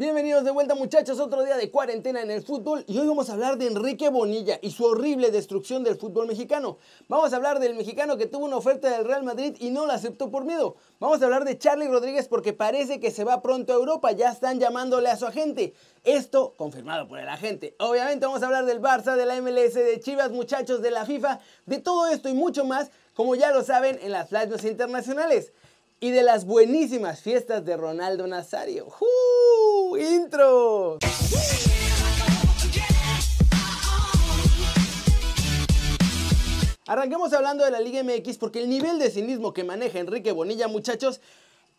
[0.00, 3.34] Bienvenidos de vuelta muchachos, otro día de cuarentena en el fútbol y hoy vamos a
[3.34, 6.78] hablar de Enrique Bonilla y su horrible destrucción del fútbol mexicano.
[7.06, 9.92] Vamos a hablar del mexicano que tuvo una oferta del Real Madrid y no la
[9.92, 10.76] aceptó por miedo.
[11.00, 14.30] Vamos a hablar de Charlie Rodríguez porque parece que se va pronto a Europa, ya
[14.30, 15.74] están llamándole a su agente.
[16.02, 17.76] Esto confirmado por el agente.
[17.78, 21.40] Obviamente vamos a hablar del Barça, de la MLS, de Chivas muchachos, de la FIFA,
[21.66, 25.52] de todo esto y mucho más, como ya lo saben en las flashes internacionales.
[26.02, 28.86] Y de las buenísimas fiestas de Ronaldo Nazario.
[29.98, 30.98] ¡Intro!
[36.86, 40.66] Arranquemos hablando de la Liga MX porque el nivel de cinismo que maneja Enrique Bonilla,
[40.66, 41.20] muchachos,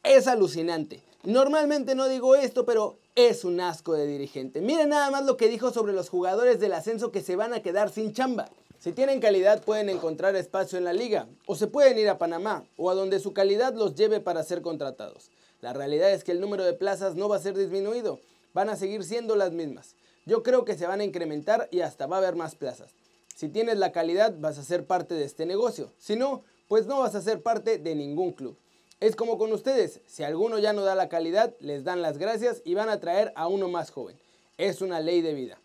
[0.03, 1.03] es alucinante.
[1.23, 4.61] Normalmente no digo esto, pero es un asco de dirigente.
[4.61, 7.61] Miren nada más lo que dijo sobre los jugadores del ascenso que se van a
[7.61, 8.49] quedar sin chamba.
[8.79, 12.63] Si tienen calidad pueden encontrar espacio en la liga, o se pueden ir a Panamá,
[12.77, 15.29] o a donde su calidad los lleve para ser contratados.
[15.61, 18.19] La realidad es que el número de plazas no va a ser disminuido,
[18.53, 19.95] van a seguir siendo las mismas.
[20.25, 22.95] Yo creo que se van a incrementar y hasta va a haber más plazas.
[23.35, 26.99] Si tienes la calidad vas a ser parte de este negocio, si no, pues no
[26.99, 28.57] vas a ser parte de ningún club.
[28.99, 32.61] Es como con ustedes, si alguno ya no da la calidad, les dan las gracias
[32.65, 34.15] y van a traer a uno más joven.
[34.57, 35.59] Es una ley de vida.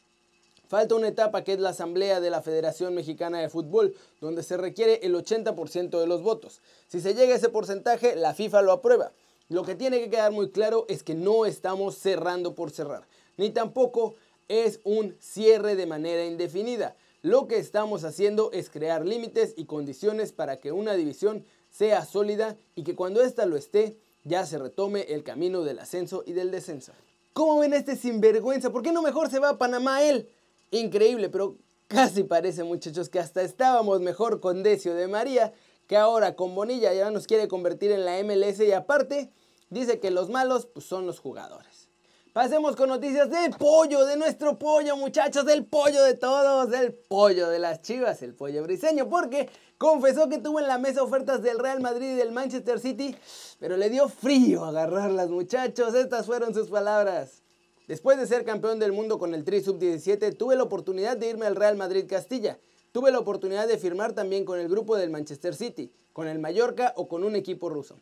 [0.69, 4.57] Falta una etapa que es la asamblea de la Federación Mexicana de Fútbol, donde se
[4.57, 6.61] requiere el 80% de los votos.
[6.89, 9.13] Si se llega a ese porcentaje, la FIFA lo aprueba.
[9.49, 13.51] Lo que tiene que quedar muy claro es que no estamos cerrando por cerrar, ni
[13.51, 14.17] tampoco
[14.49, 16.97] es un cierre de manera indefinida.
[17.23, 22.57] Lo que estamos haciendo es crear límites y condiciones para que una división sea sólida
[22.75, 26.51] y que cuando ésta lo esté, ya se retome el camino del ascenso y del
[26.51, 26.93] descenso.
[27.33, 28.71] ¿Cómo ven este sinvergüenza?
[28.71, 30.29] ¿Por qué no mejor se va a Panamá él?
[30.71, 35.53] Increíble, pero casi parece muchachos que hasta estábamos mejor con Decio de María
[35.87, 39.33] que ahora con Bonilla ya nos quiere convertir en la MLS y aparte
[39.71, 41.87] dice que los malos pues, son los jugadores.
[42.33, 47.49] Pasemos con noticias del pollo, de nuestro pollo, muchachos, del pollo de todos, del pollo
[47.49, 49.49] de las chivas, el pollo briseño, porque
[49.79, 53.17] confesó que tuvo en la mesa ofertas del Real Madrid y del Manchester City,
[53.59, 57.43] pero le dio frío agarrarlas, muchachos, estas fueron sus palabras.
[57.89, 61.47] Después de ser campeón del mundo con el Tri Sub-17, tuve la oportunidad de irme
[61.47, 62.59] al Real Madrid Castilla.
[62.97, 66.95] Tuve la oportunidad de firmar también con el grupo del Manchester City, con el Mallorca
[66.97, 68.01] o con un equipo ruso.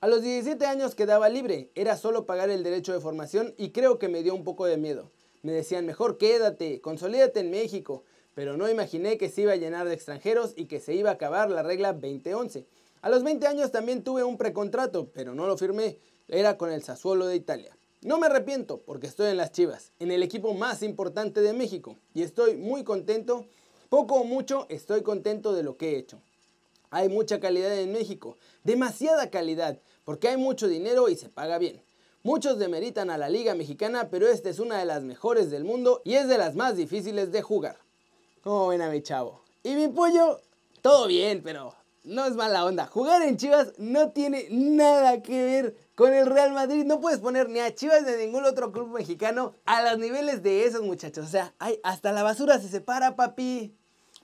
[0.00, 3.98] A los 17 años quedaba libre, era solo pagar el derecho de formación y creo
[3.98, 5.10] que me dio un poco de miedo.
[5.42, 8.04] Me decían, mejor quédate, consolídate en México,
[8.36, 11.14] pero no imaginé que se iba a llenar de extranjeros y que se iba a
[11.14, 12.68] acabar la regla 2011.
[13.02, 16.84] A los 20 años también tuve un precontrato, pero no lo firmé, era con el
[16.84, 17.76] Sassuolo de Italia.
[18.02, 21.96] No me arrepiento porque estoy en las Chivas, en el equipo más importante de México,
[22.14, 23.44] y estoy muy contento
[23.88, 26.20] poco o mucho estoy contento de lo que he hecho.
[26.90, 31.82] Hay mucha calidad en México, demasiada calidad, porque hay mucho dinero y se paga bien.
[32.22, 36.02] Muchos demeritan a la Liga Mexicana, pero esta es una de las mejores del mundo
[36.04, 37.76] y es de las más difíciles de jugar.
[38.42, 39.42] ¿Cómo ven a mi chavo?
[39.62, 40.40] Y mi pollo,
[40.82, 42.86] todo bien, pero no es mala onda.
[42.86, 46.84] Jugar en Chivas no tiene nada que ver con el Real Madrid.
[46.84, 50.44] No puedes poner ni a Chivas ni a ningún otro club mexicano a los niveles
[50.44, 51.26] de esos muchachos.
[51.26, 51.52] O sea,
[51.82, 53.74] hasta la basura se separa, papi.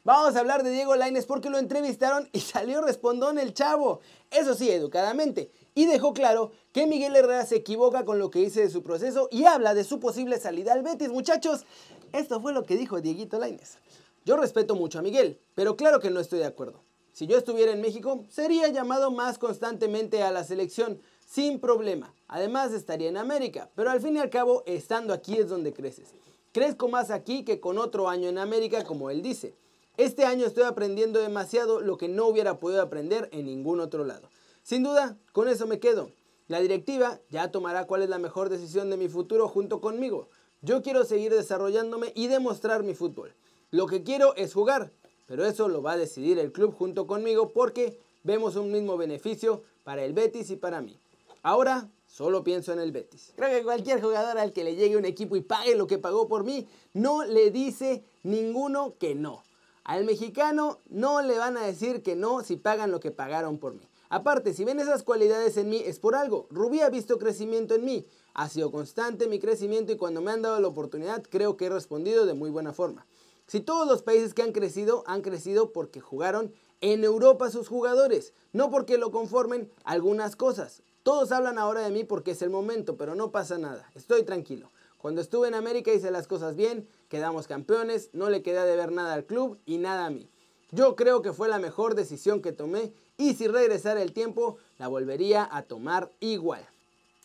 [0.04, 4.00] Vamos a hablar de Diego Laines porque lo entrevistaron y salió respondón el chavo.
[4.30, 5.50] Eso sí, educadamente.
[5.74, 9.28] Y dejó claro que Miguel Herrera se equivoca con lo que dice de su proceso
[9.32, 11.08] y habla de su posible salida al Betis.
[11.08, 11.64] Muchachos,
[12.12, 13.78] esto fue lo que dijo Dieguito Laines.
[14.24, 16.84] Yo respeto mucho a Miguel, pero claro que no estoy de acuerdo.
[17.12, 21.00] Si yo estuviera en México, sería llamado más constantemente a la selección
[21.32, 22.12] sin problema.
[22.28, 26.10] Además estaría en América, pero al fin y al cabo, estando aquí es donde creces.
[26.52, 29.54] Crezco más aquí que con otro año en América, como él dice.
[29.96, 34.28] Este año estoy aprendiendo demasiado lo que no hubiera podido aprender en ningún otro lado.
[34.62, 36.10] Sin duda, con eso me quedo.
[36.48, 40.28] La directiva ya tomará cuál es la mejor decisión de mi futuro junto conmigo.
[40.60, 43.32] Yo quiero seguir desarrollándome y demostrar mi fútbol.
[43.70, 44.92] Lo que quiero es jugar,
[45.26, 49.62] pero eso lo va a decidir el club junto conmigo porque vemos un mismo beneficio
[49.82, 50.98] para el Betis y para mí.
[51.42, 53.32] Ahora solo pienso en el Betis.
[53.36, 56.28] Creo que cualquier jugador al que le llegue un equipo y pague lo que pagó
[56.28, 59.42] por mí, no le dice ninguno que no.
[59.82, 63.74] Al mexicano no le van a decir que no si pagan lo que pagaron por
[63.74, 63.88] mí.
[64.08, 66.46] Aparte, si ven esas cualidades en mí es por algo.
[66.50, 68.06] Rubí ha visto crecimiento en mí.
[68.34, 71.70] Ha sido constante mi crecimiento y cuando me han dado la oportunidad creo que he
[71.70, 73.06] respondido de muy buena forma.
[73.48, 78.32] Si todos los países que han crecido han crecido porque jugaron en Europa sus jugadores,
[78.52, 80.82] no porque lo conformen algunas cosas.
[81.02, 83.90] Todos hablan ahora de mí porque es el momento, pero no pasa nada.
[83.94, 84.70] Estoy tranquilo.
[84.98, 88.92] Cuando estuve en América hice las cosas bien, quedamos campeones, no le quedé de ver
[88.92, 90.30] nada al club y nada a mí.
[90.70, 94.86] Yo creo que fue la mejor decisión que tomé y si regresara el tiempo la
[94.86, 96.64] volvería a tomar igual.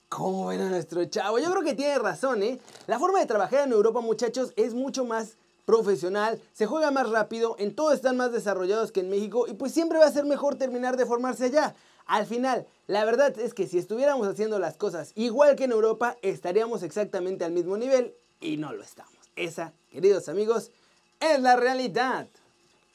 [0.10, 1.38] ¿Cómo ven a nuestro chavo?
[1.38, 2.60] Yo creo que tiene razón, ¿eh?
[2.88, 7.58] La forma de trabajar en Europa, muchachos, es mucho más profesional, se juega más rápido,
[7.60, 10.56] en todo están más desarrollados que en México y pues siempre va a ser mejor
[10.56, 11.76] terminar de formarse allá.
[12.08, 16.18] Al final, la verdad es que si estuviéramos haciendo las cosas igual que en Europa,
[16.22, 19.14] estaríamos exactamente al mismo nivel y no lo estamos.
[19.36, 20.72] Esa, queridos amigos,
[21.20, 22.28] es la realidad.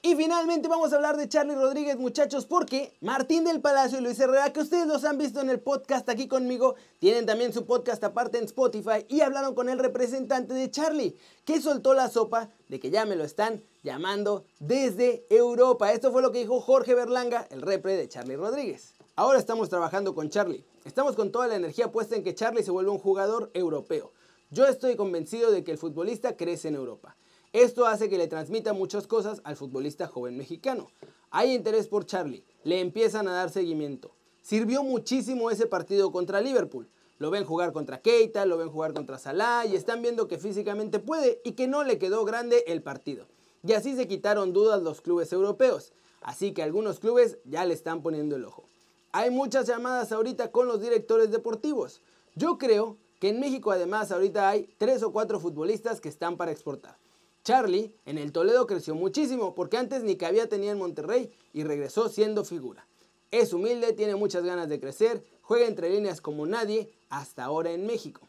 [0.04, 4.18] Y finalmente vamos a hablar de Charlie Rodríguez, muchachos, porque Martín del Palacio y Luis
[4.18, 8.02] Herrera, que ustedes los han visto en el podcast aquí conmigo, tienen también su podcast
[8.02, 12.80] aparte en Spotify y hablaron con el representante de Charlie, que soltó la sopa de
[12.80, 15.92] que ya me lo están llamando desde Europa.
[15.92, 18.94] Esto fue lo que dijo Jorge Berlanga, el repre de Charlie Rodríguez.
[19.14, 20.64] Ahora estamos trabajando con Charlie.
[20.86, 24.10] Estamos con toda la energía puesta en que Charlie se vuelva un jugador europeo.
[24.48, 27.14] Yo estoy convencido de que el futbolista crece en Europa.
[27.52, 30.88] Esto hace que le transmita muchas cosas al futbolista joven mexicano.
[31.30, 34.12] Hay interés por Charlie, le empiezan a dar seguimiento.
[34.40, 36.88] Sirvió muchísimo ese partido contra Liverpool.
[37.18, 41.00] Lo ven jugar contra Keita, lo ven jugar contra Salah y están viendo que físicamente
[41.00, 43.26] puede y que no le quedó grande el partido.
[43.62, 45.92] Y así se quitaron dudas los clubes europeos.
[46.22, 48.71] Así que algunos clubes ya le están poniendo el ojo.
[49.14, 52.00] Hay muchas llamadas ahorita con los directores deportivos.
[52.34, 56.50] Yo creo que en México además ahorita hay tres o cuatro futbolistas que están para
[56.50, 56.96] exportar.
[57.44, 62.08] Charlie en el Toledo creció muchísimo porque antes ni cabía tenía en Monterrey y regresó
[62.08, 62.86] siendo figura.
[63.30, 67.84] Es humilde, tiene muchas ganas de crecer, juega entre líneas como nadie hasta ahora en
[67.84, 68.22] México.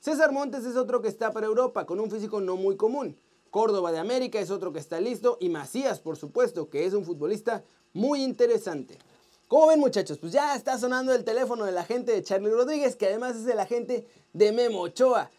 [0.00, 3.16] César Montes es otro que está para Europa con un físico no muy común.
[3.50, 7.06] Córdoba de América es otro que está listo y Macías, por supuesto, que es un
[7.06, 8.98] futbolista muy interesante.
[9.48, 10.18] ¿Cómo ven muchachos?
[10.18, 13.60] Pues ya está sonando el teléfono del agente de Charlie Rodríguez, que además es el
[13.60, 15.30] agente de Memo Ochoa.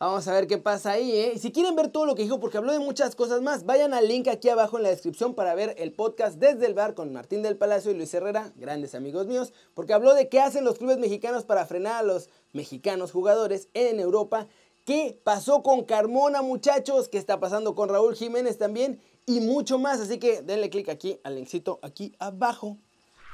[0.00, 1.38] Vamos a ver qué pasa ahí, ¿eh?
[1.38, 4.08] Si quieren ver todo lo que dijo, porque habló de muchas cosas más, vayan al
[4.08, 7.40] link aquí abajo en la descripción para ver el podcast desde el bar con Martín
[7.42, 10.98] del Palacio y Luis Herrera, grandes amigos míos, porque habló de qué hacen los clubes
[10.98, 14.48] mexicanos para frenar a los mexicanos jugadores en Europa,
[14.84, 20.00] qué pasó con Carmona, muchachos, qué está pasando con Raúl Jiménez también y mucho más.
[20.00, 22.76] Así que denle click aquí al linkcito aquí abajo.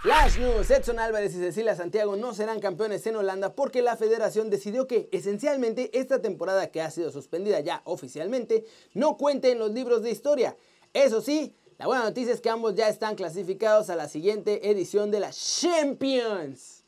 [0.06, 4.50] Flash News, Edson Álvarez y Cecilia Santiago no serán campeones en Holanda porque la federación
[4.50, 8.64] decidió que esencialmente esta temporada que ha sido suspendida ya oficialmente
[8.94, 10.56] no cuente en los libros de historia.
[10.92, 15.10] Eso sí, la buena noticia es que ambos ya están clasificados a la siguiente edición
[15.10, 16.84] de la Champions.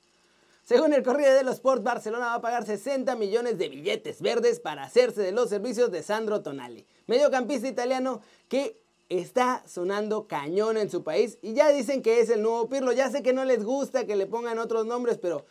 [0.62, 4.61] Según el Corriere de los Sports, Barcelona va a pagar 60 millones de billetes verdes
[4.61, 10.90] para hacerse de los servicios de Sandro Tonali, mediocampista italiano que está sonando cañón en
[10.90, 12.93] su país y ya dicen que es el nuevo Pirlo.
[12.93, 15.44] Ya sé que no les gusta que le pongan otros nombres, pero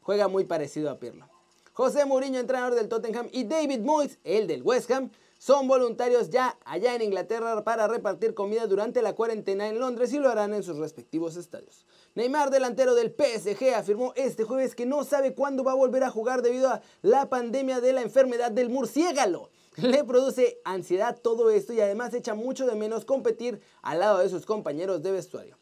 [0.00, 1.28] juega muy parecido a Pirlo.
[1.72, 6.56] José Mourinho, entrenador del Tottenham, y David Moyes, el del West Ham, son voluntarios ya
[6.64, 10.62] allá en Inglaterra para repartir comida durante la cuarentena en Londres y lo harán en
[10.62, 11.84] sus respectivos estadios.
[12.14, 16.10] Neymar, delantero del PSG, afirmó este jueves que no sabe cuándo va a volver a
[16.10, 19.50] jugar debido a la pandemia de la enfermedad del murciélago.
[19.82, 24.28] Le produce ansiedad todo esto y además echa mucho de menos competir al lado de
[24.28, 25.58] sus compañeros de vestuario.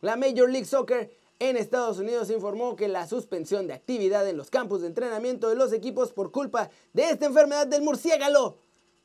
[0.00, 4.50] La Major League Soccer en Estados Unidos informó que la suspensión de actividad en los
[4.50, 8.58] campos de entrenamiento de los equipos por culpa de esta enfermedad del murciélago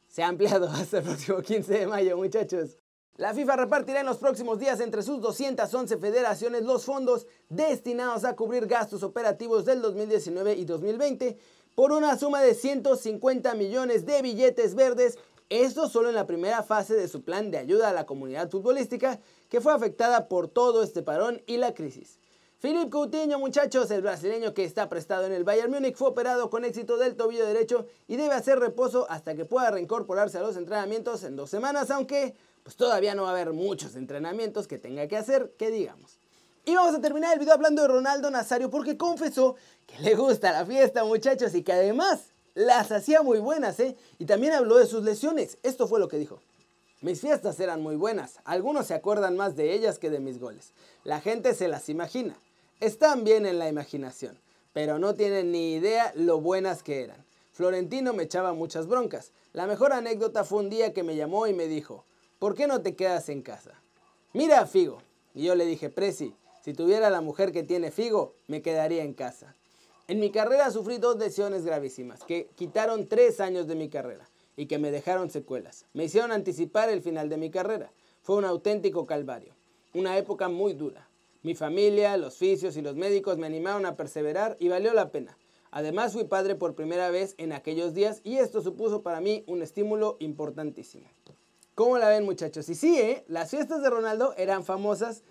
[0.08, 2.78] se ha ampliado hasta el próximo 15 de mayo, muchachos.
[3.18, 8.36] La FIFA repartirá en los próximos días entre sus 211 federaciones los fondos destinados a
[8.36, 11.38] cubrir gastos operativos del 2019 y 2020
[11.78, 16.96] por una suma de 150 millones de billetes verdes, esto solo en la primera fase
[16.96, 21.04] de su plan de ayuda a la comunidad futbolística que fue afectada por todo este
[21.04, 22.18] parón y la crisis.
[22.58, 26.66] Filipe Coutinho, muchachos, el brasileño que está prestado en el Bayern Múnich, fue operado con
[26.66, 31.24] éxito del tobillo derecho y debe hacer reposo hasta que pueda reincorporarse a los entrenamientos
[31.24, 35.16] en dos semanas, aunque pues todavía no va a haber muchos entrenamientos que tenga que
[35.16, 36.18] hacer, que digamos.
[36.68, 39.56] Y vamos a terminar el video hablando de Ronaldo Nazario porque confesó
[39.86, 43.96] que le gusta la fiesta, muchachos, y que además las hacía muy buenas, ¿eh?
[44.20, 45.58] Y también habló de sus lesiones.
[45.64, 46.42] Esto fue lo que dijo.
[47.00, 48.42] Mis fiestas eran muy buenas.
[48.44, 50.74] Algunos se acuerdan más de ellas que de mis goles.
[51.06, 52.38] La gente se las imagina.
[52.82, 54.38] Están bien en la imaginación,
[54.74, 57.24] pero no tienen ni idea lo buenas que eran.
[57.54, 59.32] Florentino me echaba muchas broncas.
[59.54, 62.04] La mejor anécdota fue un día que me llamó y me dijo,
[62.40, 63.72] ¿por qué no te quedas en casa?
[64.34, 65.02] Mira, Figo.
[65.34, 66.36] Y yo le dije, Presi,
[66.68, 69.56] si tuviera la mujer que tiene Figo, me quedaría en casa.
[70.10, 74.66] En mi carrera sufrí dos lesiones gravísimas que quitaron tres años de mi carrera y
[74.66, 75.86] que me dejaron secuelas.
[75.94, 77.94] Me hicieron anticipar el final de mi carrera.
[78.22, 79.54] Fue un auténtico calvario.
[79.94, 81.08] Una época muy dura.
[81.42, 85.38] Mi familia, los fisios y los médicos me animaron a perseverar y valió la pena.
[85.72, 89.62] Además fui padre por primera vez en aquellos días y esto supuso para mí un
[89.62, 91.08] estímulo importantísimo.
[91.76, 92.68] ¿Cómo la ven muchachos?
[92.68, 93.24] Y sí, ¿eh?
[93.28, 95.24] las fiestas de Ronaldo eran famosas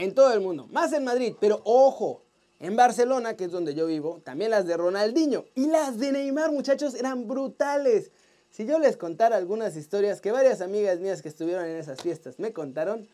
[0.00, 2.22] en todo el mundo, más en Madrid, pero ojo,
[2.62, 5.46] En Barcelona, que es donde yo vivo, también las de Ronaldinho.
[5.54, 8.10] Y las de Neymar, muchachos, eran brutales.
[8.50, 12.38] Si yo les contara algunas historias que varias amigas mías que estuvieron en esas fiestas
[12.38, 13.08] me contaron,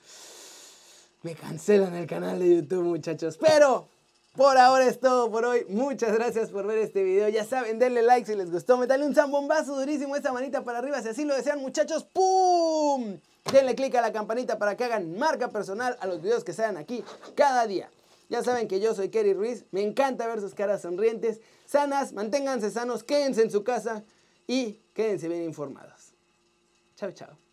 [1.22, 3.38] me cancelan el canal de YouTube, muchachos.
[3.38, 3.86] Pero
[4.36, 5.64] por ahora es todo por hoy.
[5.68, 7.28] Muchas gracias por ver este video.
[7.28, 8.76] Ya saben, denle like si les gustó.
[8.76, 12.04] Metale un zambombazo durísimo esta manita para arriba si así lo desean, muchachos.
[12.04, 13.18] ¡Pum!
[13.50, 16.76] Denle click a la campanita para que hagan marca personal a los videos que salen
[16.76, 17.90] aquí cada día.
[18.28, 19.64] Ya saben que yo soy Kerry Ruiz.
[19.70, 22.12] Me encanta ver sus caras sonrientes, sanas.
[22.12, 24.04] Manténganse sanos, quédense en su casa
[24.46, 26.12] y quédense bien informados.
[26.96, 27.45] Chao, chao.